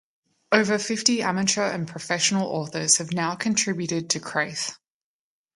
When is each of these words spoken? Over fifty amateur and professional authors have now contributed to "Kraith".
Over 0.51 0.79
fifty 0.79 1.21
amateur 1.21 1.61
and 1.61 1.87
professional 1.87 2.47
authors 2.47 2.97
have 2.97 3.13
now 3.13 3.35
contributed 3.35 4.09
to 4.09 4.19
"Kraith". 4.19 4.75